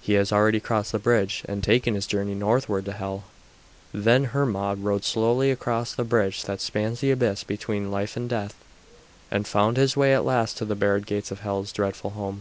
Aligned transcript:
"He 0.00 0.14
has 0.14 0.32
already 0.32 0.58
crossed 0.58 0.92
the 0.92 0.98
bridge 0.98 1.44
and 1.46 1.62
taken 1.62 1.94
his 1.94 2.06
journey 2.06 2.34
northward 2.34 2.86
to 2.86 2.92
Hel." 2.92 3.24
Then 3.92 4.24
Hermod 4.32 4.78
rode 4.78 5.04
slowly 5.04 5.50
across 5.50 5.92
the 5.94 6.02
bridge 6.02 6.44
that 6.44 6.62
spans 6.62 7.00
the 7.00 7.10
abyss 7.10 7.44
between 7.44 7.90
life 7.90 8.16
and 8.16 8.26
death, 8.26 8.54
and 9.30 9.46
found 9.46 9.76
his 9.76 9.98
way 9.98 10.14
at 10.14 10.24
last 10.24 10.56
to 10.56 10.64
the 10.64 10.74
barred 10.74 11.06
gates 11.06 11.30
of 11.30 11.40
Hel's 11.40 11.72
dreadful 11.72 12.12
home. 12.12 12.38